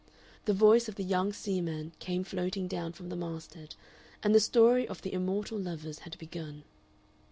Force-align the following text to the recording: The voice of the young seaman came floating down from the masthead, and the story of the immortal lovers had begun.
The 0.45 0.53
voice 0.55 0.89
of 0.89 0.95
the 0.95 1.03
young 1.03 1.31
seaman 1.31 1.91
came 1.99 2.23
floating 2.23 2.67
down 2.67 2.91
from 2.93 3.09
the 3.09 3.15
masthead, 3.15 3.75
and 4.23 4.33
the 4.33 4.39
story 4.39 4.87
of 4.87 5.03
the 5.03 5.13
immortal 5.13 5.59
lovers 5.59 5.99
had 5.99 6.17
begun. 6.17 6.63